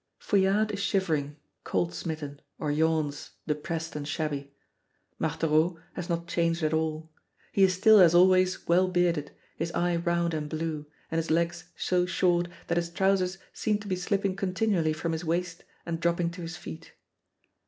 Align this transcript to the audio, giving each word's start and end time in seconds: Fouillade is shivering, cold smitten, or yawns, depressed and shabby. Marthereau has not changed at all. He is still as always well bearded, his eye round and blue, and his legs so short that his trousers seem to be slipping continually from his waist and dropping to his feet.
Fouillade 0.19 0.71
is 0.71 0.79
shivering, 0.79 1.37
cold 1.63 1.93
smitten, 1.93 2.41
or 2.57 2.71
yawns, 2.71 3.33
depressed 3.45 3.95
and 3.95 4.07
shabby. 4.07 4.51
Marthereau 5.19 5.79
has 5.93 6.09
not 6.09 6.25
changed 6.27 6.63
at 6.63 6.73
all. 6.73 7.11
He 7.51 7.61
is 7.61 7.75
still 7.75 7.99
as 7.99 8.15
always 8.15 8.65
well 8.67 8.87
bearded, 8.87 9.31
his 9.57 9.71
eye 9.73 9.97
round 9.97 10.33
and 10.33 10.49
blue, 10.49 10.87
and 11.11 11.19
his 11.19 11.29
legs 11.29 11.65
so 11.75 12.07
short 12.07 12.47
that 12.65 12.77
his 12.77 12.89
trousers 12.89 13.37
seem 13.53 13.77
to 13.77 13.87
be 13.87 13.95
slipping 13.95 14.35
continually 14.35 14.91
from 14.93 15.11
his 15.11 15.23
waist 15.23 15.65
and 15.85 15.99
dropping 15.99 16.31
to 16.31 16.41
his 16.41 16.57
feet. 16.57 16.93